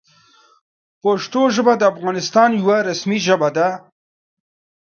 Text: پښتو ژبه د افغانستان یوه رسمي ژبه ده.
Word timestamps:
پښتو 1.03 1.41
ژبه 1.55 1.73
د 1.77 1.83
افغانستان 1.93 2.49
یوه 2.61 2.77
رسمي 2.89 3.17
ژبه 3.27 3.49
ده. 3.57 3.67